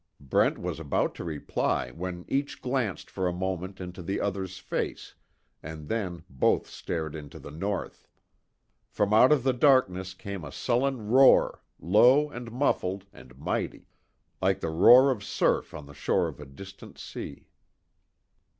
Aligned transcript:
Brent 0.19 0.57
was 0.57 0.79
about 0.79 1.13
to 1.13 1.23
reply 1.23 1.91
when 1.91 2.25
each 2.27 2.59
glanced 2.59 3.07
for 3.11 3.27
a 3.27 3.31
moment 3.31 3.79
into 3.79 4.01
the 4.01 4.19
other's 4.19 4.57
face, 4.57 5.13
and 5.61 5.89
then 5.89 6.23
both 6.27 6.65
stared 6.67 7.13
into 7.13 7.37
the 7.37 7.51
North. 7.51 8.07
From 8.89 9.13
out 9.13 9.31
of 9.31 9.43
the 9.43 9.53
darkness 9.53 10.15
came 10.15 10.43
a 10.43 10.51
sullen 10.51 11.09
roar, 11.09 11.61
low, 11.79 12.31
and 12.31 12.51
muffled, 12.51 13.05
and 13.13 13.37
mighty, 13.37 13.89
like 14.41 14.59
the 14.59 14.71
roar 14.71 15.11
of 15.11 15.23
surf 15.23 15.71
on 15.71 15.85
the 15.85 15.93
shore 15.93 16.27
of 16.27 16.39
a 16.39 16.47
distant 16.47 16.97
sea. 16.97 17.49